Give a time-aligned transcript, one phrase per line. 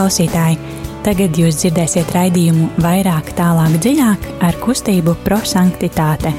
[0.00, 0.56] klausītāji!
[1.04, 6.32] Tagad jūs dzirdēsiet raidījumu vairāk, tālāk, dziļāk ar kustību prosanktitāte.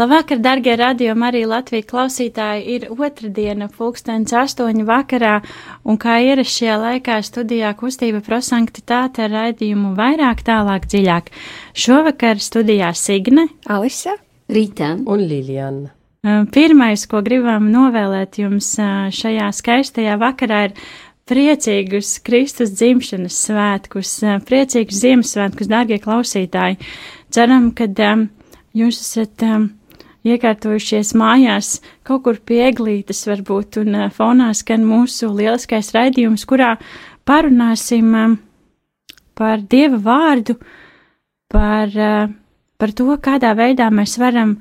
[0.00, 2.62] Labvakar, darbie radio Marija Latvijas klausītāji!
[2.72, 5.32] Ir otrdiena, pulkstenis astoņi vakarā,
[5.84, 11.28] un kā ierasts šajā laikā studijā kustība prosanktitāte ar raidījumu vairāk, tālāk, dziļāk.
[11.76, 14.14] Šovakar studijā Signe, Alisa,
[14.48, 15.92] Rīta un Liljana.
[16.54, 18.70] Pirmais, ko gribam novēlēt jums
[19.18, 20.78] šajā skaistajā vakarā, ir
[21.28, 24.14] priecīgus Kristus dzimšanas svētkus,
[24.48, 26.80] priecīgus Ziemassvētkus, dārgie klausītāji!
[27.28, 28.24] Ceram, ka um,
[28.72, 29.68] jūs esat um,
[30.26, 36.74] iekārtojušies mājās, kaut kur pie eglītes varbūt, un uh, fonā skan mūsu lieliskais raidījums, kurā
[37.28, 38.36] parunāsim um,
[39.38, 40.58] par Dieva vārdu,
[41.50, 42.26] par, uh,
[42.80, 44.58] par to, kādā veidā mēs varam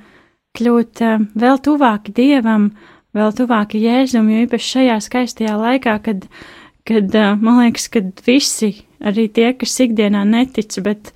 [0.58, 2.72] kļūt uh, vēl tuvāki Dievam,
[3.16, 6.30] vēl tuvāki Jēzum, jo īpaši šajā skaistajā laikā, kad,
[6.88, 11.14] kad uh, man liekas, kad visi, arī tie, kas ikdienā netic, bet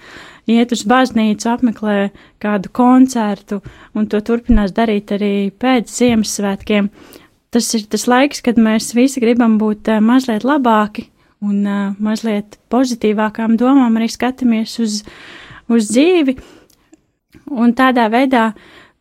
[0.49, 1.97] iet uz baznīcu, apmeklē
[2.43, 3.61] kādu koncertu,
[3.95, 6.89] un to turpinās darīt arī pēc Ziemassvētkiem.
[7.53, 11.07] Tas ir tas laiks, kad mēs visi gribam būt uh, mazliet labāki
[11.43, 15.01] un uh, mazliet pozitīvākām domām arī skatāmies uz,
[15.69, 16.37] uz dzīvi,
[17.53, 18.51] un tādā veidā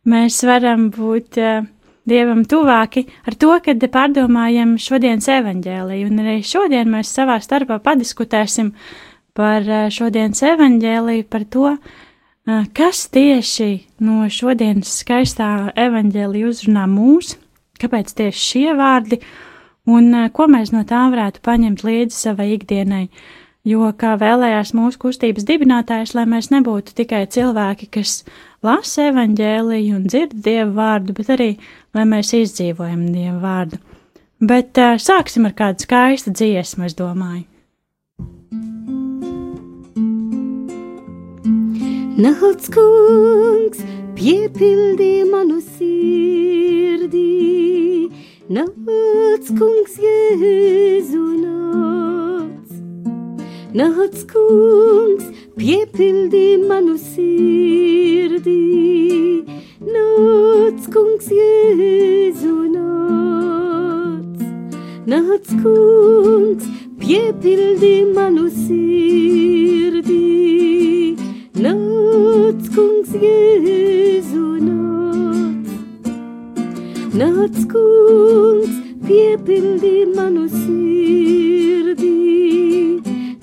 [0.09, 1.63] mēs varam būt uh,
[2.03, 8.73] Dievam tuvāki ar to, kad pārdomājam šodienas evaņģēliju, un arī šodien mēs savā starpā padiskutēsim
[9.39, 11.77] par šodienas evaņģēliju, par to,
[12.77, 13.71] kas tieši
[14.05, 17.37] no šodienas skaistā evaņģēlija uzrunā mūs,
[17.83, 19.21] kāpēc tieši šie vārdi,
[19.91, 23.07] un ko mēs no tā varētu paņemt līdzi savai ikdienai.
[23.63, 28.25] Jo, kā vēlējās mūsu kustības dibinātājs, lai mēs nebūtu tikai cilvēki, kas
[28.67, 31.49] lasa evaņģēliju un dzird dievu vārdu, bet arī,
[31.95, 33.79] lai mēs izdzīvojam dievu vārdu.
[34.43, 37.52] Bet uh, sāksim ar kādu skaistu dziesmu, es domāju.
[42.13, 43.79] Nāc, kungs,
[44.13, 47.23] piepildī manu sirdī,
[48.53, 52.75] nāc, kungs, Jēzu nāc.
[53.73, 55.25] Nāc, kungs,
[55.57, 58.59] piepildī manu sirdī,
[59.81, 64.45] nāc, kungs, Jēzu nāc.
[65.09, 66.69] Nāc, kungs,
[67.01, 70.23] piepildī manu sirdī.
[71.63, 75.69] Nāc, kungs, Jēzu nāc.
[77.15, 78.73] Nāc, kungs,
[79.05, 82.11] piepildī manu sirdī.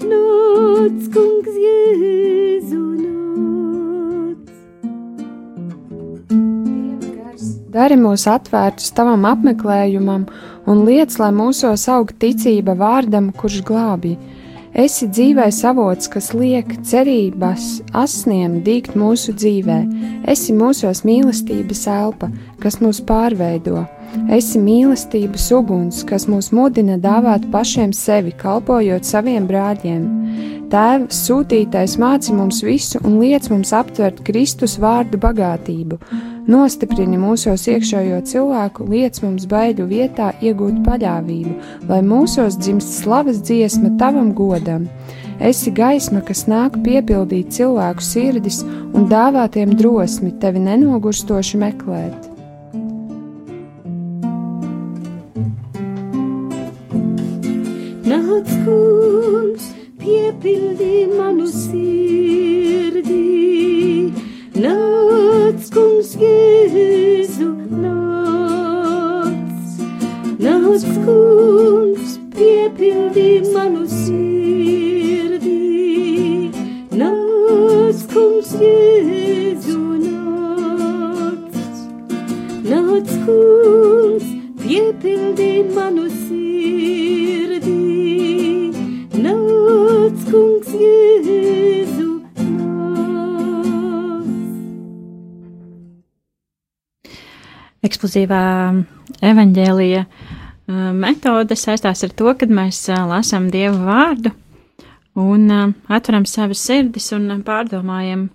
[0.03, 4.35] Nāc, kungs, Jēzu nāc.
[7.71, 10.27] dari mūs atvērtus tavam apmeklējumam
[10.67, 14.17] un liec, lai mūsos aug ticība vārdam, kurš glābj.
[14.77, 19.79] Esi dzīvais avots, kas liek cerības asniem dīgt mūsu dzīvē.
[20.29, 22.29] Esi mūsos mīlestības elpa,
[22.61, 23.87] kas mūs pārveido.
[24.33, 30.05] Esi mīlestības uguns, kas mūs mudina dāvāt pašiem sevi, kalpojot saviem brāļiem.
[30.69, 35.97] Tēvs sūtītais māci mums visu un liec mums aptvert Kristus vārdu bagātību.
[36.49, 41.51] Nostiprini mūsos iekšējo cilvēku, liec mums baidu vietā iegūt paļāvību,
[41.85, 44.87] lai mūsos dzimst slavas dziesma tavam godam.
[45.37, 52.17] Esi gaisma, kas nāk piepildīt cilvēku sirdis un dāvātiem drosmi tevi nenogurstoši meklēt.
[58.09, 59.69] Nāc, kungs,
[60.01, 62.09] piepildī manu sirdī.
[64.59, 67.47] Nāc, kungs, Jēzu,
[67.79, 69.37] nāc.
[70.43, 75.55] Nāc, kungs, piepildī manu sirdī.
[76.91, 81.55] Nāc, kungs, Jēzu, nāc.
[82.67, 84.27] Nāc, kungs,
[84.59, 86.68] piepildī manu sirdī.
[97.99, 98.43] Eksplozīvā
[99.27, 104.31] evaņģēlija uh, metode saistās ar to, kad mēs uh, lasām Dievu vārdu
[105.19, 108.29] un uh, atveram savas sirdis un pārdomājam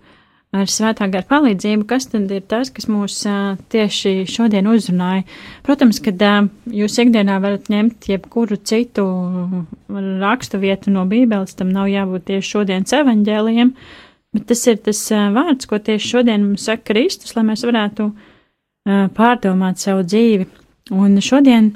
[0.55, 3.25] ar svētā gara palīdzību, kas tad ir tas, kas mūs
[3.73, 5.25] tieši šodien uzrunāja.
[5.65, 9.07] Protams, ka uh, jūs ikdienā varat ņemt jebkuru citu
[10.21, 13.73] rakstu vietu no Bībeles, tam nav jābūt tieši šodienas evaņģēlijam,
[14.35, 14.99] Bet tas ir tas
[15.31, 18.31] vārds, ko tieši šodien mums saka Kristus, lai mēs varētu uh,
[18.85, 20.49] pārdomāt savu dzīvi.
[20.93, 21.73] Un šodien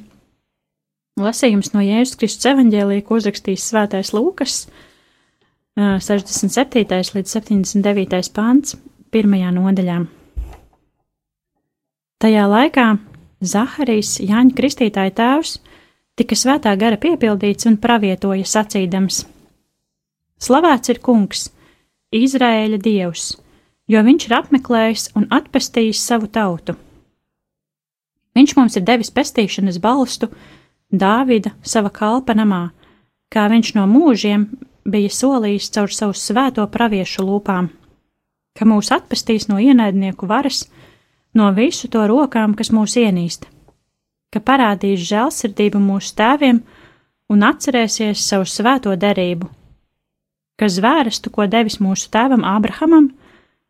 [1.19, 4.89] lasījums no Jēzus Kristus evaņģēlīja, ko uzrakstījis Svētais Lūkas, uh,
[5.79, 6.85] 67.
[7.15, 8.33] līdz 79.
[8.35, 8.75] pāns,
[9.15, 9.99] pirmajā nodaļā.
[12.19, 12.87] Tajā laikā
[13.47, 15.59] Zaharijs, Jāņa Kristītāja tēvs,
[16.19, 19.23] tika svētā gara piepildīts un pravietoja sacīdams:
[20.43, 21.47] Slavēts ir kungs,
[22.15, 23.31] Izraēļa dievs,
[23.87, 26.75] jo viņš ir apmeklējis un atpestījis savu tautu.
[28.39, 30.31] Viņš mums ir devis pestīšanas balstu
[30.95, 32.69] Dāvida sava kalpa namā,
[33.35, 34.47] kā viņš no mūžiem
[34.89, 37.69] bija solījis caur savu svēto praviešu lūpām,
[38.57, 40.63] ka mūs atpestīs no ienaidnieku varas,
[41.35, 43.49] no visu to rokām, kas mūs ienīst,
[44.33, 46.63] ka parādīs žēlsirdību mūsu tēviem
[47.29, 49.51] un atcerēsies savu svēto derību,
[50.59, 53.11] ka zvērestu, ko devis mūsu tēvam Ābrahamam,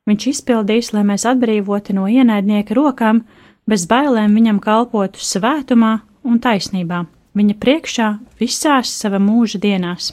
[0.09, 3.25] viņš izpildīs, lai mēs atbrīvoti no ienaidnieka rokām,
[3.69, 7.05] bez bailēm viņam kalpotu svētumā un taisnībā,
[7.37, 8.11] viņa priekšā
[8.41, 10.13] visās sava mūža dienās.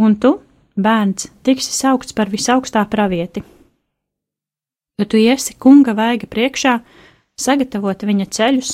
[0.00, 0.38] Un tu,
[0.78, 3.44] bērns, tiksi saukts par visaugstā pravieti
[5.00, 6.74] jo tu iesi kunga vaiga priekšā,
[7.40, 8.72] sagatavot viņa ceļus,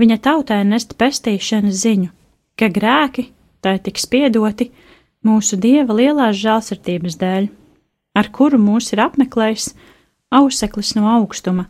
[0.00, 2.08] viņa tautai nest pestīšanas ziņu,
[2.56, 3.26] ka grēki
[3.60, 4.70] tai tiks piedoti
[5.28, 7.50] mūsu dieva lielās žēlsirdības dēļ,
[8.16, 9.74] ar kuru mūs ir apmeklējis
[10.32, 11.68] auseklis no augstuma,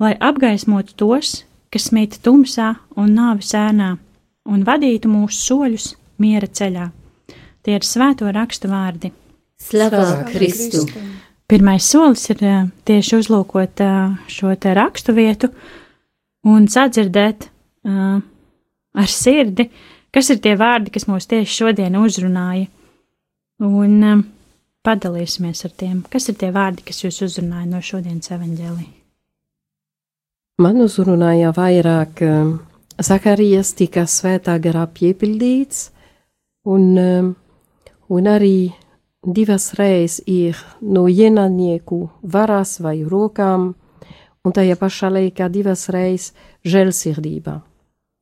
[0.00, 3.92] lai apgaismotu tos, kas mīt tumsā un nāvis ēnā,
[4.50, 6.88] un vadītu mūsu soļus miera ceļā.
[7.60, 9.12] Tie ir svēto rakstu vārdi.
[9.60, 10.86] Slavā Kristu!
[11.50, 12.42] Pirmais solis ir
[12.86, 13.82] tieši uzlūkot
[14.30, 15.50] šo te rakstu vietu
[16.46, 18.20] un sadzirdēt uh,
[18.94, 19.66] ar sirdi,
[20.14, 22.70] kas ir tie vārdi, kas mūs tieši šodien uzrunāja.
[23.66, 24.22] Un
[24.86, 28.99] padalīsimies ar tiem, kas ir tie vārdi, kas jūs uzrunāja no šodienas evaņģēlī.
[30.60, 32.48] Man uzrunāja vairāk um,
[33.00, 35.86] Zaharijas tika svētā garā piepildīts,
[36.68, 37.28] un, um,
[38.12, 38.68] un arī
[39.24, 42.02] divas reizes ir no ienaidnieku
[42.34, 43.70] varas vai rokām,
[44.44, 46.34] un tajā pašā laikā divas reizes
[46.68, 47.54] žēlsirdība.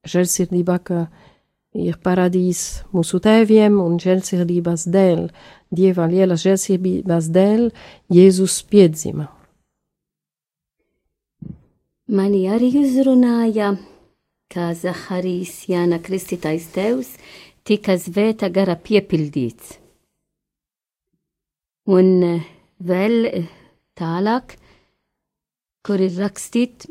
[0.06, 1.00] Žēlsirdība, ka
[1.74, 2.62] ir parādījis
[2.94, 5.24] mūsu tēviem un žēlsirdības dēļ,
[5.74, 7.66] Dieva lielas žēlsirdības dēļ,
[8.14, 9.26] Jēzus piedzima.
[12.08, 13.74] Mani arī uzrunāja,
[14.48, 17.10] kā Zaharijs Jāna Kristītais tevs
[17.68, 19.74] tika zvēta gara piepildīts.
[21.92, 22.46] Un eh,
[22.80, 23.50] vēl eh,
[24.00, 24.54] tālāk,
[25.84, 26.86] kur ir rakstīt,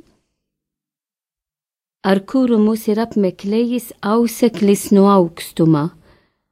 [2.05, 5.87] ar kuru mūs ir apmeklējis auseklis no augstuma,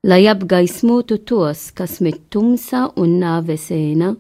[0.02, 4.16] lai apgaismotu tos, kas met tumsā un nāves ēna,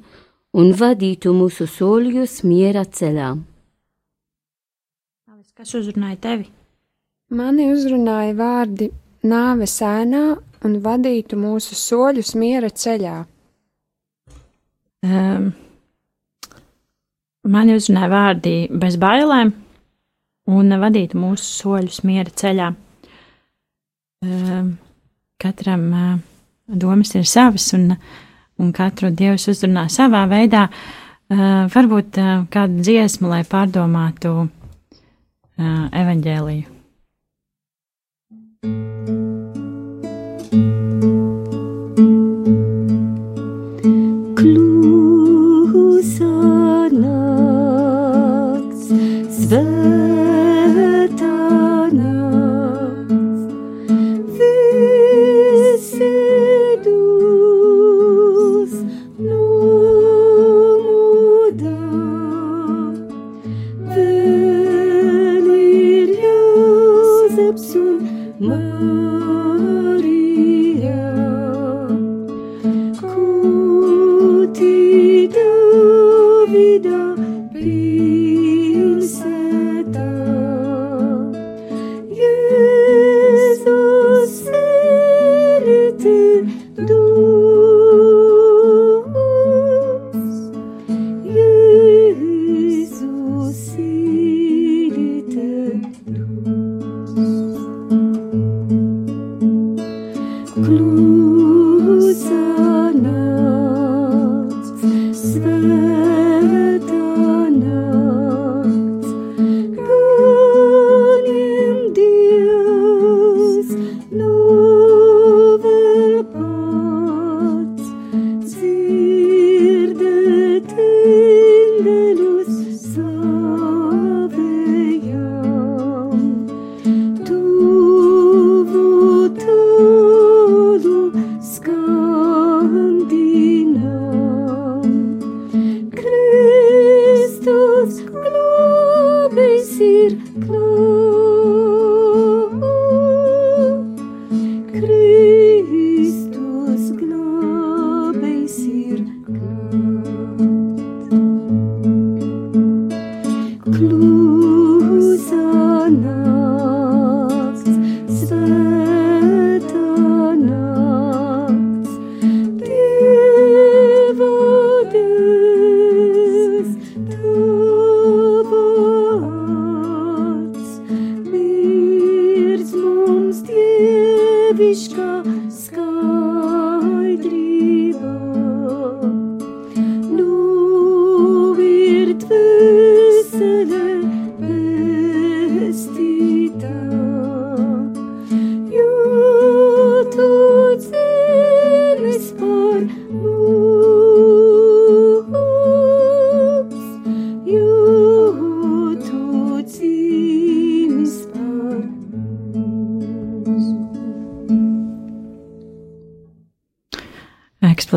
[0.53, 3.33] un vadītu mūsu soļus miera ceļā.
[5.55, 6.49] Kas uzrunāja tevi?
[7.31, 8.89] Mani uzrunāja vārdi
[9.23, 10.23] nāves ēnā
[10.67, 13.13] un vadītu mūsu soļus miera ceļā.
[15.07, 15.45] Um,
[17.47, 18.53] mani uzrunāja vārdi
[18.83, 19.53] bez bailēm
[20.57, 22.67] un vadītu mūsu soļus miera ceļā.
[24.27, 24.75] Um,
[25.39, 26.12] katram uh,
[26.67, 27.93] domas ir savas, un,
[28.59, 30.67] un katru dievs uzrunā savā veidā.
[31.31, 34.35] Uh, varbūt uh, kādu dziesmu, lai pārdomātu
[35.59, 36.75] uh, evaņģēliju.
[46.15, 47.45] Svētā nāc.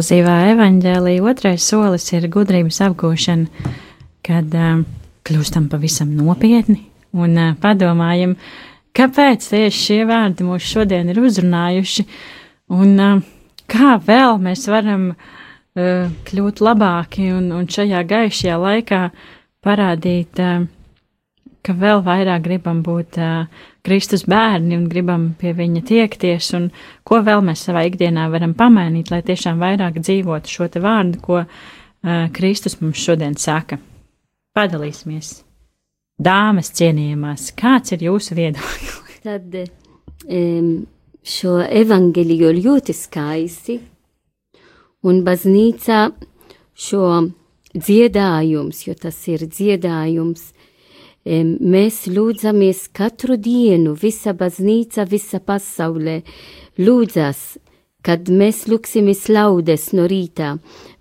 [0.08, 3.74] Ekskluzīvā evaņģēlīja otrais solis ir gudrības apgūšana,
[4.24, 4.80] kad uh,
[5.28, 8.32] kļūstam pavisam nopietni un uh, padomājam,
[8.96, 12.06] kāpēc tieši šie vārdi mūs šodien ir uzrunājuši
[12.72, 13.20] un uh,
[13.68, 19.02] kā vēl mēs varam uh, kļūt labāki un, un šajā gaišajā laikā
[19.60, 20.64] parādīt, uh,
[21.60, 23.44] ka vēl vairāk gribam būt uh,
[23.88, 26.66] Kristus bērni un gribam pie viņa tiekties, un
[27.08, 31.38] ko vēl mēs savā ikdienā varam pamainīt, lai tiešām vairāk dzīvotu šo te vārdu, ko
[31.40, 33.80] uh, Kristus mums šodien saka.
[34.52, 35.38] Padalīsimies!
[36.20, 39.00] Dāmas cienījamās, kāds ir jūsu viedoklis?
[39.24, 40.70] Tad um,
[41.24, 43.78] šo evaņģēliju ļoti skaisti,
[45.08, 46.02] un baznīcā
[46.76, 47.08] šo
[47.72, 50.50] dziedājums, jo tas ir dziedājums,
[51.28, 56.22] Mēs lūdzamies katru dienu, visa baznīca, visa pasaulē
[56.80, 57.58] lūdzas,
[58.00, 60.54] kad mēs lūksimies laudes no rīta,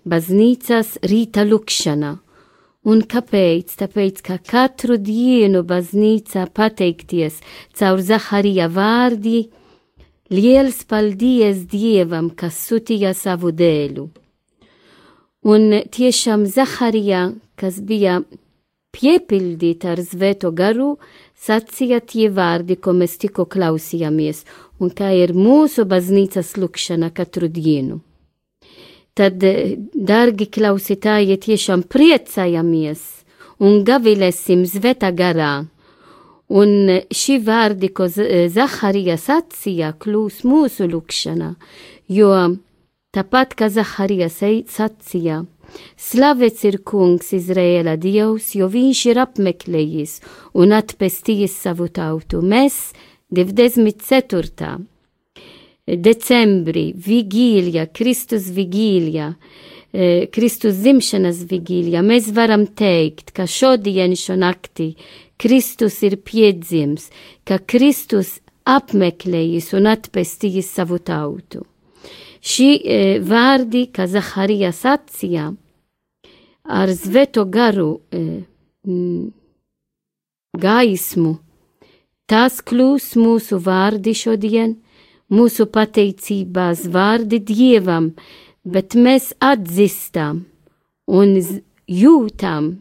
[0.04, 2.10] baznīcas rīta lūkšana.
[2.88, 3.72] Un kāpēc?
[3.80, 7.40] Tāpēc, ka katru dienu baznīca pateikties
[7.76, 9.48] caur Zaharija vārdi,
[10.28, 14.10] liels paldies Dievam, kas sūtīja savu dēlu.
[15.48, 18.20] Un tiešām Zaharija, kas bija
[18.98, 20.96] piepildīta ar svēto garu,
[21.38, 24.44] sacīja tie vārdi, ko mēs tikko klausījāmies,
[24.82, 28.02] un kā ir mūsu baznīcas lūkšana katru dienu.
[29.18, 29.42] Tad,
[29.94, 33.02] dārgi klausītāji, tiešām priecājamies
[33.58, 35.66] un gavilēsim svētā garā.
[36.48, 36.70] Un
[37.12, 41.50] šī vārdi, ko Zaharija sacīja, kļūs mūsu lūkšana,
[42.08, 42.30] jo
[43.12, 45.42] tāpat kā Zaharija sacīja,
[45.98, 50.18] Slavēts ir kungs Izraēla dievs, jo viņš ir apmeklējis
[50.58, 52.42] un atpestījis savu tautu.
[52.42, 52.92] Mēs
[53.34, 54.78] 24.
[55.86, 59.32] decembrī, vigīlija, Kristus vigīlija,
[59.92, 64.94] e, Kristus zimšanas vigīlija, mēs varam teikt, ka šodien šo naktī
[65.38, 67.10] Kristus ir piedzims,
[67.46, 71.62] ka Kristus apmeklējis un atpestījis savu tautu.
[72.38, 75.50] Šī e, vārdi, kā Zaharija sacīja,
[76.68, 78.44] ar zveto garu e,
[78.86, 79.30] m,
[80.58, 81.38] gaismu,
[82.28, 84.76] tas kļūs mūsu vārdi šodien,
[85.32, 88.12] mūsu pateicībās vārdi Dievam,
[88.64, 90.44] bet mēs atzīstam
[91.08, 91.34] un
[91.88, 92.76] jūtam.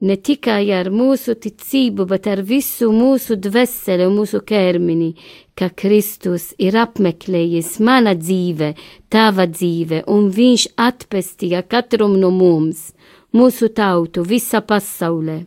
[0.00, 5.10] Ne tikai ar mūsu ticību, bet ar visu mūsu dvēseli un mūsu ķermeni,
[5.60, 8.70] ka Kristus ir apmeklējis mana dzīve,
[9.12, 12.94] tava dzīve, un viņš atpestīja katram no mums,
[13.36, 15.42] mūsu tautu, visa pasaulē.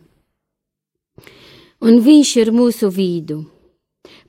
[1.83, 3.39] Un viņš ir mūsu vidu.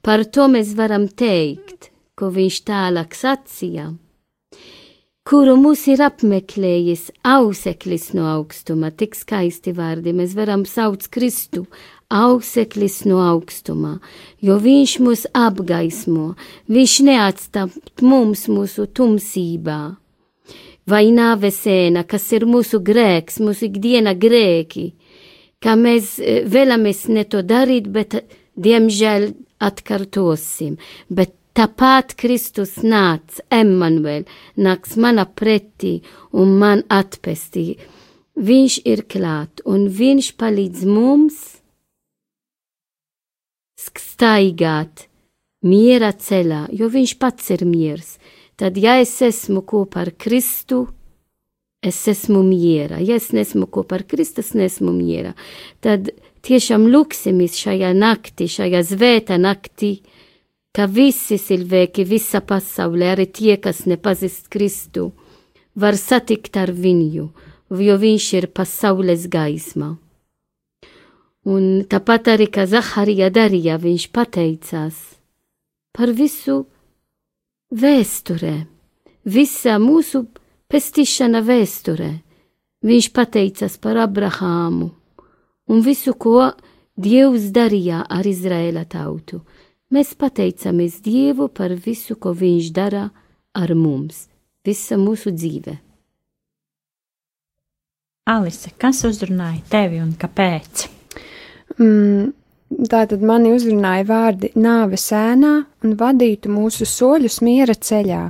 [0.01, 3.93] Par to mēs varam teikt, ko viņš tālāk sacīja
[5.25, 11.65] kuru mūs ir apmeklējis auseklis no augstuma, tik skaisti vārdi mēs varam saukt Kristu,
[12.09, 13.99] auseklis no augstuma,
[14.41, 16.35] jo viņš mūs apgaismo,
[16.71, 19.81] viņš neatstāt mums mūsu tumsībā.
[20.85, 24.91] Vai nāvesēna, kas ir mūsu grēks, mūsu ikdiena grēki,
[25.65, 28.19] ka mēs e, vēlamies ne to darīt, bet
[28.61, 29.31] diemžēl
[29.65, 30.77] atkārtosim,
[31.09, 34.25] bet Tāpat Kristus nāca, Emanuēl,
[34.59, 36.01] nāks mana pretī
[36.35, 37.77] un man atpestī.
[38.35, 41.37] Viņš ir klāt un viņš palīdz mums
[44.01, 45.07] staigāt
[45.65, 48.17] miera ceļā, jo viņš pats ir miers.
[48.57, 50.87] Tad, ja es esmu kopā ar Kristu,
[51.83, 53.01] es esmu miera.
[53.03, 55.35] Ja es nesmu kopā ar Kristu, es nesmu miera.
[55.85, 56.13] Tad
[56.47, 59.97] tiešām lūksimies šajā naktī, šajā zvēta naktī
[60.75, 65.13] ka visi cilvēki, visa pasaulē, arī tie, kas nepazīst Kristu,
[65.79, 67.29] var satikt ar viņu,
[67.89, 69.95] jo viņš ir pasaules gaisma.
[71.45, 75.01] Un tāpat arī, kā Zaharija darīja, viņš pateicās
[75.93, 76.63] par visu
[77.69, 78.55] vēsturē,
[79.29, 80.25] visa mūsu
[80.73, 82.13] pestīšana vēsturē.
[82.85, 84.91] Viņš pateicās par Abrahāmu
[85.69, 86.53] un visu, ko
[86.95, 89.41] Dievs darīja ar Izraēla tautu.
[89.91, 93.09] Mēs pateicamies Dievu par visu, ko Viņš dara
[93.55, 94.29] ar mums,
[94.65, 95.79] visa mūsu dzīve.
[98.31, 100.94] Alise, kas uzrunāja tevi un kāpēc?
[101.81, 102.31] Mm,
[102.91, 105.55] tā tad mani uzrunāja vārdi nāve sēnā
[105.85, 108.23] un vadītu mūsu soļus miera ceļā.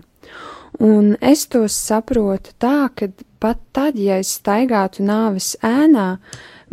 [0.84, 3.08] Un es tos saprotu tā, ka
[3.38, 6.08] pat tad, ja es staigātu nāves ēnā,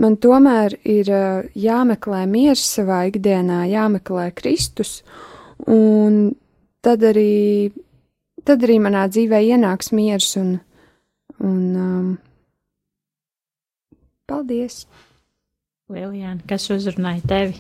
[0.02, 1.12] man tomēr ir
[1.54, 5.02] jāmeklē miers savā ikdienā, jāmeklē Kristus,
[5.70, 6.34] un
[6.82, 7.70] tad arī
[8.48, 10.56] tad arī manā dzīvē ienāks miers un,
[11.46, 12.12] un um,
[14.30, 14.86] paldies!
[15.92, 17.58] Lielijāna, kas uzrunāja tevi?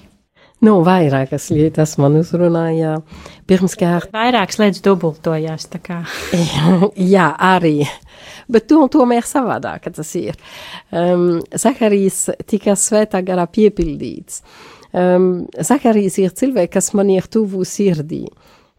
[0.61, 2.99] Nu, vairākas lietas man uzrunāja.
[3.49, 5.65] Pirmkārt, Vairākas lietas dubultojās,
[7.15, 7.81] jā, arī.
[8.51, 10.37] Bet to, tomēr savādāk tas ir.
[10.93, 14.43] Um, Zaharijs tika svētā garā piepildīts.
[14.93, 18.27] Um, Zaharijs ir cilvēks, kas man ir tuvu sirdī.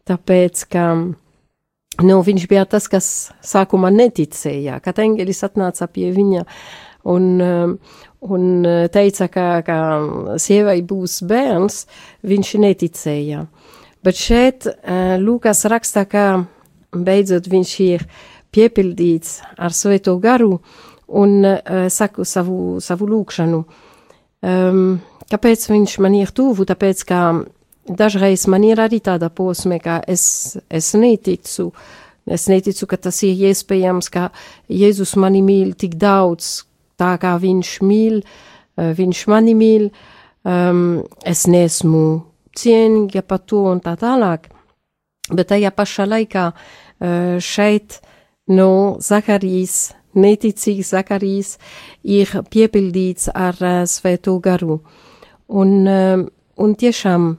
[0.09, 3.11] Tāpēc, ka nu, viņš bija tas, kas
[3.45, 6.47] sākumā neticēja, kad eņģelis atnāca pie viņa
[7.11, 7.77] un, um,
[8.23, 9.79] un teica, ka, ka
[10.41, 11.85] sievai būs bērns,
[12.27, 13.47] viņš neticēja.
[14.03, 16.45] Bet šeit uh, Lūkas raksta, ka
[16.93, 18.07] beidzot viņš ir
[18.53, 20.57] piepildīts ar svēto garu
[21.07, 23.63] un uh, saku savu, savu lūkšanu.
[24.43, 26.67] Um, kāpēc viņš man ir tuvu?
[26.69, 27.21] Tāpēc, ka
[27.87, 31.71] dažreiz man ir arī tāda posme, ka es, es neticu,
[32.27, 34.31] es neticu, ka tas ir iespējams, ka
[34.71, 36.63] Jēzus mani mīl tik daudz,
[37.03, 39.91] tā kā viņš mīl, uh, viņš mani mīl,
[40.45, 42.05] um, es nesmu
[42.57, 44.49] cienīga par to un tā tālāk.
[45.33, 48.01] Bet tajā pašā laikā uh, šeit,
[48.53, 51.57] nu, Zaharijas, neticīgs Zaharijas,
[52.03, 54.81] ir piepildīts ar uh, svēto garu.
[55.49, 56.27] Un, uh,
[56.59, 57.31] un tiešām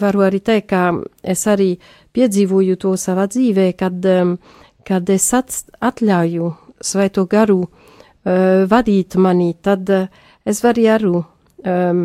[0.00, 1.74] varu arī teikt, ka es arī
[2.16, 4.36] piedzīvoju to savā dzīvē, kad, um,
[4.84, 6.52] kad es at, atļauju
[6.84, 7.83] svēto garu uh,
[8.70, 10.06] vadīt mani, tad uh,
[10.44, 12.04] es varu arī um,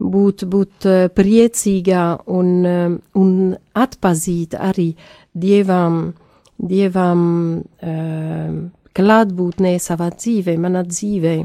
[0.00, 3.32] būt, būt uh, priecīgā un, um, un
[3.76, 4.90] atpazīt arī
[5.32, 6.12] dievam,
[6.56, 7.22] dievam
[7.60, 8.56] um,
[8.96, 11.36] klātbūtnē savā dzīvē, manā dzīvē.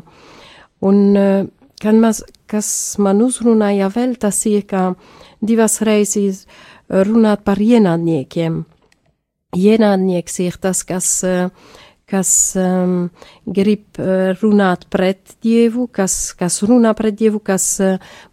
[0.85, 1.47] Un, uh,
[2.01, 4.93] mas, kas man uzrunāja vēl, tas ir, ka
[5.41, 6.45] divas reizes
[6.89, 8.63] runāt par ienaidniekiem.
[9.55, 11.23] Ienaidnieks ir tas, kas,
[12.09, 13.09] kas um,
[13.45, 13.99] grib
[14.41, 17.67] runāt pret Dievu, kas, kas runā pret Dievu, kas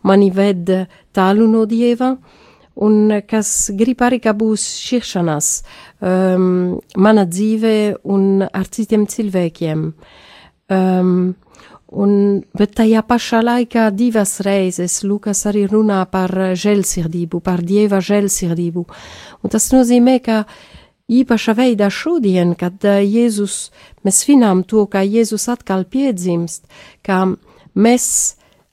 [0.05, 0.71] mani ved
[1.17, 2.15] tālu no Dieva,
[2.85, 5.53] un kas grib arī, ka būs šķiršanās
[6.01, 7.77] um, mana dzīvē
[8.13, 9.89] un ar citiem cilvēkiem.
[10.73, 11.17] Um,
[11.93, 18.85] Un, bet tajā pašā laikā divas reizes Lukas arī runā par žēlsirdību, par dieva žēlsirdību.
[19.45, 20.39] Un tas nozīmē, ka
[21.21, 23.71] īpaša veidā šodien, kad Jēzus,
[24.05, 26.65] mēs svinām to, ka Jēzus atkal piedzimst,
[27.05, 27.25] ka
[27.75, 28.07] mēs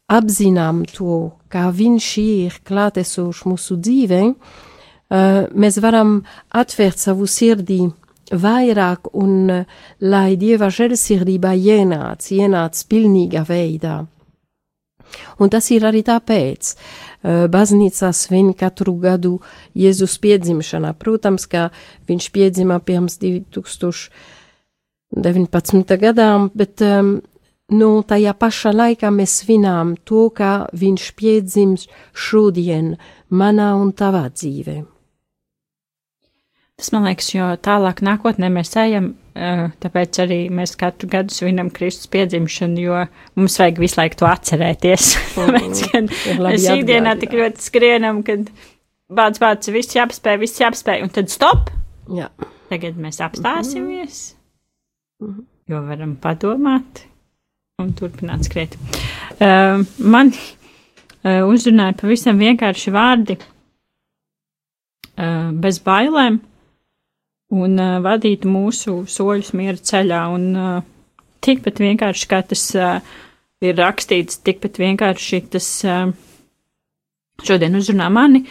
[0.09, 4.21] apzinām to, ka viņš ir klātesošs mūsu dzīvē,
[5.09, 6.19] mēs varam
[6.53, 7.87] atvērt savu sirdī
[8.29, 9.65] vairāk un
[10.05, 14.03] lai dieva žēlsirdība ienāc, ienāc pilnīgā veidā.
[15.41, 16.75] Un tas ir arī tāpēc.
[17.23, 19.39] Baznīca svin katru gadu
[19.75, 20.93] Jēzus piedzimšanā.
[20.95, 21.69] Protams, ka
[22.07, 25.97] viņš piedzima pirms 2019.
[25.99, 27.21] gadām, bet um,
[27.75, 32.97] nu, tajā pašā laikā mēs svinām to, ka viņš piedzims šodien
[33.29, 34.98] manā un tavā dzīvē.
[36.79, 39.09] Tas man liekas, jo tālāk nākotnē mēs ejam,
[39.83, 43.01] tāpēc arī mēs katru gadu svinam Kristus piedzimšanu, jo
[43.35, 45.09] mums vajag visu laiku to atcerēties.
[45.35, 46.05] Tāpēc, kad
[46.45, 48.47] mēs ikdienā tik ļoti skrienam, kad
[49.11, 51.67] bāc, bāc, viss jāapspēj, viss jāapspēj, un tad stop!
[52.15, 52.29] Jā.
[52.69, 54.35] Tagad mēs apstāsimies,
[55.19, 55.43] mm -hmm.
[55.67, 57.03] jo varam padomāt
[57.81, 58.77] un turpināt skriet.
[59.39, 63.45] Uh, man uh, uzrunāja pavisam vienkārši vārdi uh,
[65.51, 66.39] bez bailēm
[67.55, 70.21] un uh, vadītu mūsu soļus miera ceļā.
[70.35, 70.81] Un uh,
[71.45, 72.99] tikpat vienkārši, kā tas uh,
[73.65, 76.11] ir rakstīts, tikpat vienkārši tas uh,
[77.45, 78.43] šodien uzrunā mani,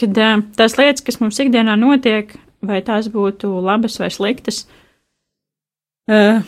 [0.00, 2.34] kad uh, tās lietas, kas mums ikdienā notiek,
[2.66, 4.64] vai tās būtu labas vai sliktas,
[6.10, 6.44] uh,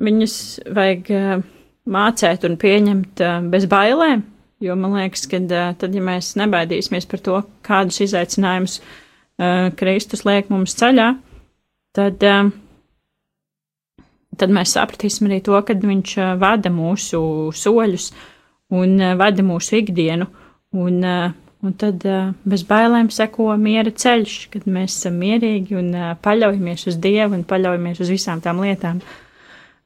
[0.00, 0.34] viņas
[0.72, 1.46] vajag uh,
[1.90, 4.24] mācēt un pieņemt uh, bez bailēm,
[4.64, 8.98] jo man liekas, ka uh, tad, ja mēs nebaidīsimies par to, kādus izaicinājumus uh,
[9.80, 11.14] Kristus liek mums ceļā,
[11.96, 12.50] tad, uh,
[14.36, 17.20] tad mēs sapratīsim arī to, ka viņš uh, vada mūsu
[17.56, 18.10] soļus
[18.76, 20.28] un vada mūsu ikdienu.
[20.78, 22.04] Un, un tad
[22.46, 25.88] bez bailēm seko miera ceļš, kad mēs esam mierīgi un
[26.22, 29.00] paļaujamies uz Dievu un paļaujamies uz visām tām lietām,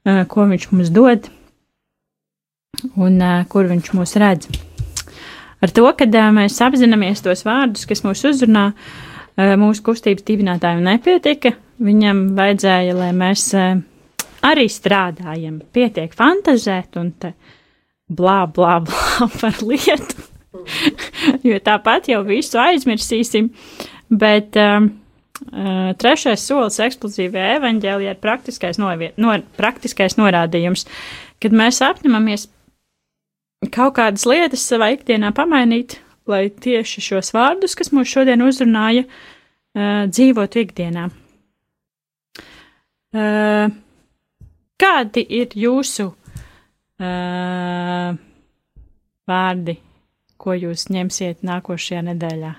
[0.04, 1.30] ko Viņš mums dod
[3.00, 3.16] un
[3.48, 4.52] kur Viņš mūs redz.
[5.64, 10.84] Ar to, ka uh, mēs apzināmies tos vārdus, kas mūs uzrunā, uh, mūsu kustības dibinātājiem
[10.86, 11.54] nepietika.
[11.84, 13.80] Viņam vajadzēja, lai mēs uh,
[14.46, 17.34] arī strādājam, pietiek fantazēt un te
[18.08, 20.30] blā, blā, blā par lietu.
[21.48, 23.50] jo tāpat jau visu aizmirsīsim.
[24.14, 24.90] Bet um,
[26.00, 30.86] trešais solis eksplozīvajā evaņģēlijā ir praktiskais, novie, no, praktiskais norādījums,
[31.42, 32.48] kad mēs apņemamies
[33.74, 35.98] kaut kādas lietas savā ikdienā pamainīt,
[36.30, 41.08] lai tieši šos vārdus, kas mūs šodien uzrunāja, uh, dzīvotu ikdienā.
[43.14, 43.70] Uh,
[44.80, 48.16] kādi ir jūsu uh,
[49.30, 49.76] vārdi,
[50.40, 52.52] ko jūs ņemsiet nākošajā nedēļā?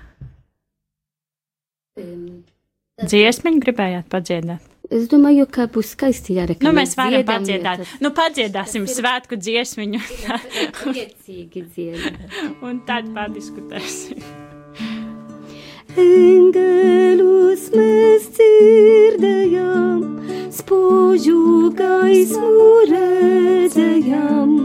[3.06, 4.75] Dziesmiņu gribējāt padziedāt?
[4.94, 6.62] Es domāju, ka būs skaisti jāreka.
[6.66, 7.82] Nu, mēs varam dziedam, padziedāt.
[7.82, 7.94] Tas...
[8.04, 8.98] Nu, padziedāsim tas ir...
[9.02, 10.02] svētku dziesmiņu.
[10.84, 12.20] Priecīgi dziedam.
[12.66, 14.22] Un tad padiskutēsim.
[15.96, 20.02] Engelus mēs dzirdējām,
[20.54, 24.56] spožu gaismu redzējām,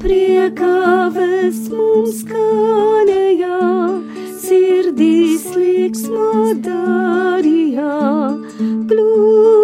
[0.00, 4.00] priekāves mums skanējām
[4.40, 7.98] sirdīs liksmo darījā,
[8.90, 9.59] glūrijā,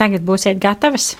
[0.00, 1.12] tagad būsiet gatavas.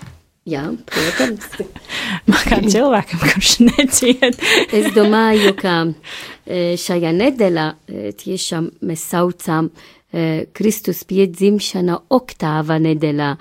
[0.48, 1.46] Jā, protams.
[2.30, 4.40] Man kā cilvēkam, kurš neciet.
[4.76, 13.34] Es domāju, ka e, šajā nedēļā e, tiešām mēs saucam e, Kristus piedzimšana oktāva nedēļā,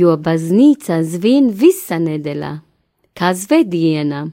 [0.00, 2.54] jo baznīca zvin visa nedēļā,
[3.18, 4.24] kā zvediena,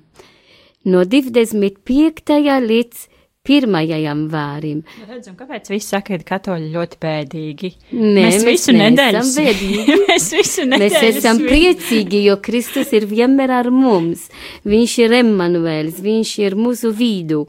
[0.88, 2.40] no 25.
[2.70, 3.04] līdz
[3.46, 4.82] pirmajam vārim.
[5.10, 7.72] Redzam, kāpēc visi saka, ka katoļi ļoti bēdīgi?
[7.94, 10.00] Nē, mēs visu nedēļu neesam bēdīgi.
[10.10, 10.84] mēs visu nedēļu.
[10.96, 14.28] Mēs esam priecīgi, jo Kristus ir vienmēr ar mums.
[14.68, 17.46] Viņš ir Emanuēls, viņš ir mūsu vidū.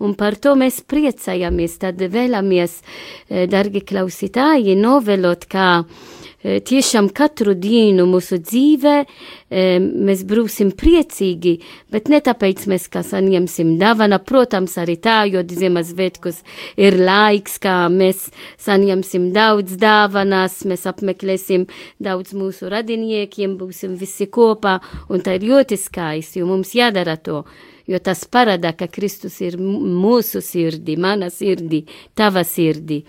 [0.00, 2.80] Un par to mēs priecājamies, tad vēlamies,
[3.28, 11.54] eh, dargi klausītāji, novelot, kā eh, tiešām katru dienu mūsu dzīvē eh, mēs būsim priecīgi,
[11.92, 16.40] bet ne tāpēc mēs kā saņemsim dāvana, protams, arī tā, jo Ziemassvētkus
[16.80, 18.30] ir laiks, kā mēs
[18.64, 21.66] saņemsim daudz dāvanas, mēs apmeklēsim
[22.00, 24.78] daudz mūsu radiniekiem, būsim visi kopā,
[25.12, 27.42] un tā ir ļoti skaisti, jo mums jādara to,
[27.90, 31.84] jo tas parāda, ka Kristus ir mūsu sirdi, mana sirdi,
[32.16, 33.02] tava sirdi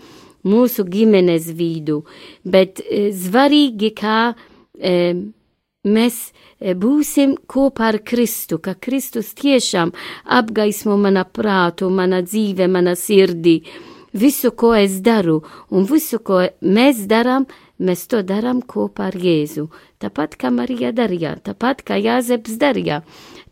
[0.47, 2.01] mūsu ģimenes vidu,
[2.43, 4.33] bet e, svarīgi, kā
[4.77, 4.95] e,
[5.85, 6.19] mēs
[6.59, 9.93] e, būsim kopā ar Kristu, ka Kristus tiešām
[10.25, 13.61] apgaismo mana prātu, mana dzīve, mana sirdi,
[14.13, 17.47] visu, ko es daru, un visu, ko mēs darām,
[17.81, 19.69] mēs to darām kopā ar Jēzu.
[20.01, 23.01] Tāpat kā Marija darīja, tāpat kā Jāzeps darīja,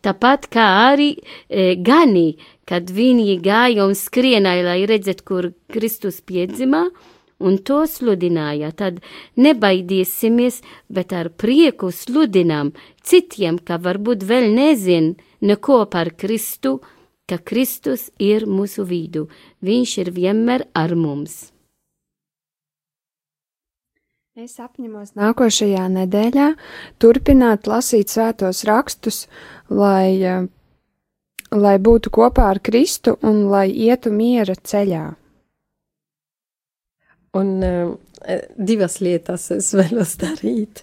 [0.02, 2.36] tāpat kā arī e, Gani,
[2.70, 6.84] kad viņi gāja un skrienāja, lai redzētu, kur Kristus piedzimā,
[7.40, 9.00] un to sludināja, tad
[9.40, 10.60] nebaidīsimies,
[10.92, 16.78] bet ar prieku sludinām citiem, ka varbūt vēl nezin neko par Kristu,
[17.26, 19.28] ka Kristus ir mūsu vidū,
[19.64, 21.48] viņš ir vienmēr ar mums.
[24.40, 26.46] Es apņemos nākošajā nedēļā
[27.02, 29.26] turpināt lasīt svētos rakstus,
[29.68, 30.46] lai, eh,
[31.54, 35.06] lai būtu kopā ar Kristu un lai ietu miera ceļā.
[37.38, 37.94] Un uh,
[38.58, 40.82] divas lietas es vēlos darīt.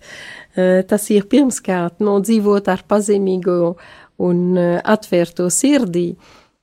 [0.58, 3.58] Uh, tas ir pirmkārt nodzīvot ar pazemīgu
[4.24, 6.12] un uh, atvērto sirdī.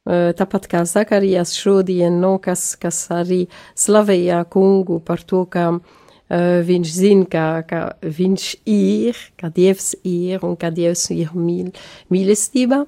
[0.04, 6.62] Tāpat kā Zakarijas šodien, no kas, kas arī slavēja kungu par to, ka uh, Uh,
[6.64, 11.68] viņš zina, ka, ka viņš ir, ka Dievs ir un ka Dievs ir mīl,
[12.08, 12.78] mīlestība.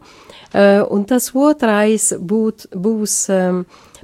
[0.57, 3.59] Uh, un tas otrais būt, būs um,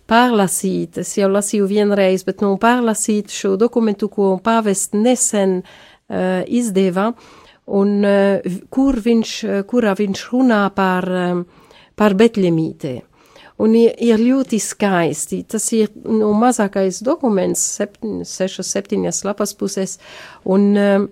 [0.05, 7.15] pārlasīt, es jau lasīju vienreiz, bet nu pārlasīt šo dokumentu, ko pāvest nesen uh, izdeva,
[7.73, 9.33] un uh, kur viņš,
[9.65, 11.47] kurā viņš runā par, um,
[11.97, 12.99] par betļemītē
[13.63, 15.43] un ir, ir ļoti skaisti.
[15.49, 19.99] Tas ir nu, mazākais dokuments, septiņ, sešas, septiņas lapas puses,
[20.45, 21.09] un, um,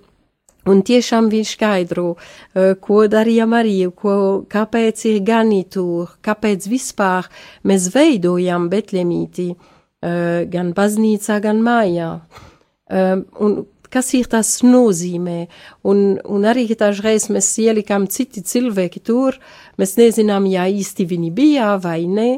[0.71, 4.15] un tiešām viņš skaidro, uh, ko darīja Marija, ko,
[4.51, 7.31] kāpēc ir ganītur, kāpēc vispār
[7.67, 12.15] mēs veidojam Betlemīti, uh, gan baznīcā, gan mājā.
[12.91, 13.61] Um, un
[13.93, 15.45] kas ir tas nozīmē.
[15.91, 19.39] Un, un arī dažreiz mēs ielikām citi cilvēki tur,
[19.81, 22.31] mēs nezinām, ja īsti viņi bija vai nē,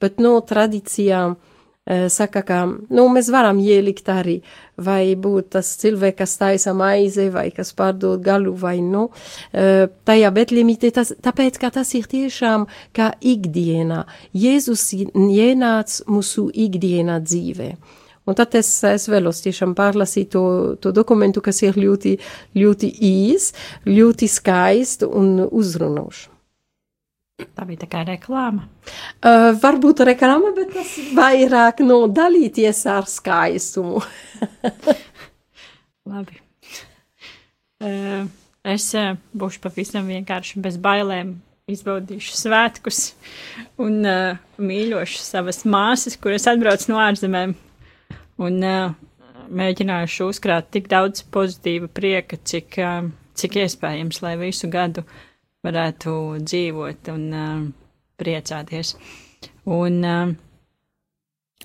[0.00, 4.40] bet no tradīcijām uh, saka, ka nu, mēs varam ielikt arī,
[4.80, 9.08] vai būt tas cilvēks, kas taisa maize, vai kas pārdod galu, vai nu.
[9.52, 14.04] Uh, tajā betlimīte, tas, tāpēc, ka tas ir tiešām kā ikdienā.
[14.32, 17.74] Jēzus ienāca mūsu ikdienā dzīvē.
[18.30, 20.44] Un tad es, es vēlos tiešām pārlasīt to,
[20.82, 22.16] to dokumentu, kas ir ļoti,
[22.54, 23.50] ļoti īs,
[23.88, 26.28] ļoti skaists un uzrunošs.
[27.56, 28.66] Tā bija kā reklāma.
[29.24, 34.02] Uh, varbūt reklāma, bet tas vairāk no dalīties ar skaistumu.
[36.10, 36.40] Labi.
[37.80, 38.26] Uh,
[38.68, 41.38] es uh, būšu pavisam vienkārši bez bailēm
[41.70, 43.12] izbaudīšu svētkus
[43.80, 47.56] un uh, mīļošu savas māsas, kuras atbrauc no ārzemēm
[48.40, 48.92] un uh,
[49.50, 55.04] mēģinājuši uzkrāt tik daudz pozitīva prieka, cik, uh, cik iespējams, lai visu gadu
[55.66, 57.60] varētu dzīvot un uh,
[58.20, 58.94] priecāties.
[59.68, 60.32] Un, uh,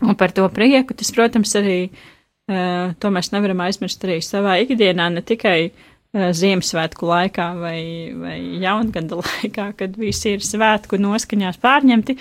[0.03, 5.09] un par to prieku tas, protams, arī uh, to mēs nevaram aizmirst arī savā ikdienā,
[5.13, 7.79] ne tikai uh, Ziemassvētku laikā vai,
[8.19, 12.19] vai jaungada laikā, kad visi ir svētku noskaņās pārņemti.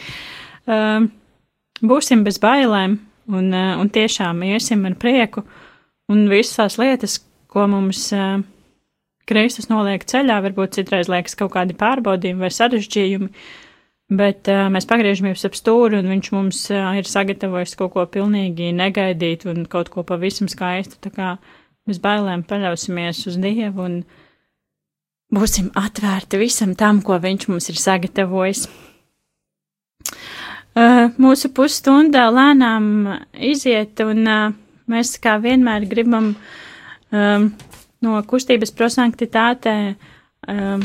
[0.65, 1.11] Uh,
[1.85, 5.45] būsim bez bailēm, un, eh, un tiešām iesim ar prieku,
[6.13, 8.43] un visas tās lietas, ko mums uh,
[9.29, 13.29] Kristus noliek ceļā, varbūt citreiz liekas kaut kādi pārbaudījumi vai sarežģījumi,
[14.19, 19.47] bet uh, mēs pagriežamies ap stūri, un viņš mums ir sagatavojis kaut ko pilnīgi negaidīt
[19.49, 21.31] un kaut ko pavisam skaistu, tā kā
[21.89, 24.01] mēs bailēm paļausimies uz Dievu un
[25.35, 28.67] būsim atvērti visam tam, ko viņš mums ir sagatavojis.
[30.75, 33.07] Mūsu pusstunda lēnām
[33.39, 34.27] iziet, un
[34.91, 36.35] mēs kā vienmēr gribam
[37.15, 37.55] um,
[38.03, 40.83] no kustības prosanktitātē um,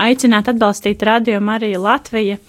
[0.00, 2.40] aicināt atbalstīt Radio Mariju Latviju,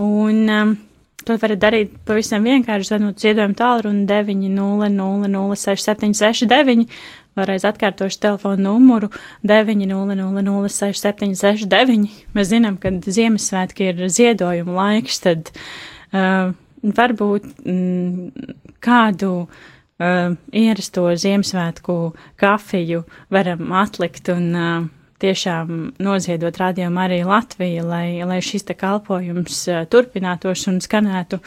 [0.00, 0.80] un um,
[1.28, 6.88] to varat darīt pavisam vienkārši, zvanot ziedojumu tālruni 900-06-769,
[7.36, 9.12] vēlreiz atkārtošu telefonu numuru
[9.44, 12.32] 900-06-769.
[12.32, 18.50] Mēs zinām, ka Ziemassvētki ir ziedojuma laiks, tad Uh, varbūt mm,
[18.84, 21.96] kādu uh, ierasto Ziemassvētku
[22.40, 24.84] kafiju varam atlikt un uh,
[25.22, 31.40] tiešām noziedot rādījumu arī Latviju, lai, lai šis te kalpojums turpinātos un skanētu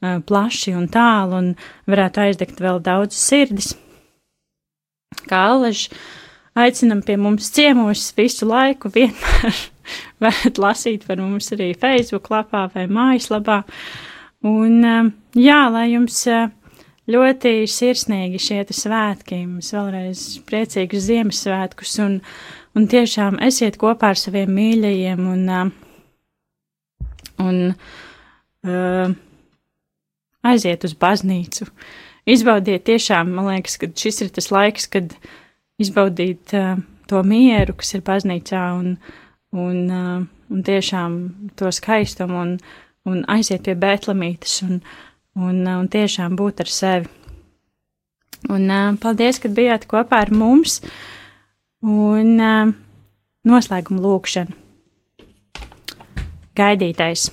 [0.00, 1.50] plaši un tālu un
[1.90, 3.74] varētu aizdegt vēl daudz sirdis.
[5.28, 5.90] Kā Alež,
[6.56, 9.60] aicinam pie mums ciemos visu laiku, vienmēr
[10.24, 13.60] varat lasīt par mums arī Facebook lapā vai mājaslapā.
[13.60, 14.09] Uh,
[14.46, 16.48] Un um, jā, lai jums uh,
[17.10, 22.14] ļoti sirsnīgi šie svētki, jums vēlreiz priecīgus Ziemassvētkus un,
[22.72, 27.08] un tiešām esiet kopā ar saviem mīļajiem un, uh,
[27.44, 29.12] un uh,
[30.48, 31.68] aiziet uz baznīcu.
[32.30, 35.12] Izbaudiet tiešām, man liekas, ka šis ir tas laiks, kad
[35.80, 36.78] izbaudīt uh,
[37.10, 38.94] to mieru, kas ir baznīcā un,
[39.52, 41.20] un, uh, un tiešām
[41.60, 42.54] to skaistumu un,
[43.08, 44.80] un aiziet pie Bētlamītes un,
[45.38, 47.10] un, un tiešām būt ar sevi.
[48.48, 50.80] Un uh, paldies, ka bijāt kopā ar mums
[51.84, 52.72] un uh,
[53.46, 54.56] noslēguma lūkšana.
[56.56, 57.28] Gaidītais.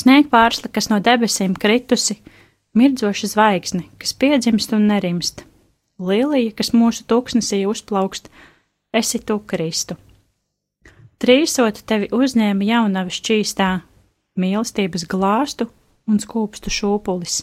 [0.00, 2.20] Snieg pārsla, kas no debesīm kritusi,
[2.78, 5.44] mirdzoša zvaigzne, kas piedzimst un nerimst,
[6.00, 8.30] Lilija, kas mūsu tūkstnesī uzplaukst,
[8.96, 9.98] esi tu, Kristu.
[11.20, 13.70] Trīsot tevi uzņēma jaunavi šķīstā,
[14.40, 15.66] mīlestības glāstu
[16.08, 17.42] un skūpstu šūpulis.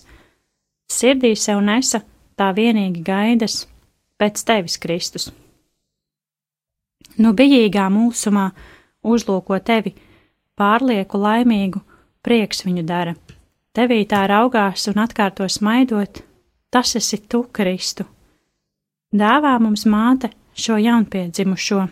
[0.89, 2.01] Sirdī sev nesa
[2.39, 3.65] tā vienīgi gaidas
[4.17, 5.29] pēc tevis, Kristus.
[7.21, 8.49] No bijīgā mūsumā
[9.05, 9.93] uzlūko tevi,
[10.57, 11.81] pārlieku laimīgu,
[12.25, 13.13] prieks viņu dara.
[13.77, 16.23] Tevī tā raugās un atkārto smaidot,
[16.73, 18.07] tas esi tu, Kristu.
[19.13, 21.83] Dāvā mums māte šo jaunpiedzimušo,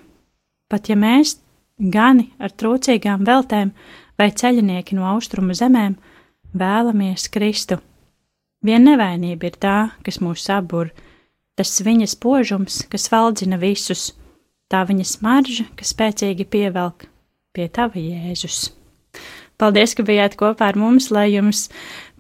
[0.69, 1.37] pat ja mēs,
[1.79, 3.71] gani ar trūcīgām veltēm
[4.19, 5.97] vai ceļinieki no austrumu zemēm,
[6.55, 7.79] vēlamies Kristu.
[8.65, 10.89] Vien nevainība ir tā, kas mūs sabur,
[11.59, 14.13] tas viņas požums, kas valdzina visus,
[14.71, 17.05] tā viņa smarža, kas spēcīgi pievelk
[17.55, 18.71] pie tava Jēzus.
[19.55, 21.69] Paldies, ka bijāt kopā ar mums, lai jums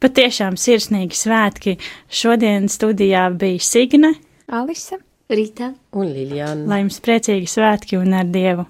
[0.03, 1.75] patiešām sirsnīgi svētki.
[2.07, 4.13] Šodien studijā bija Signe,
[4.47, 6.63] Alisa, Rīta un Liljana.
[6.69, 8.69] lai jums priecīgi svētki un ar Dievu!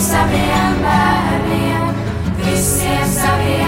[0.00, 1.94] saviem bērniem,
[2.44, 3.67] visiem saviem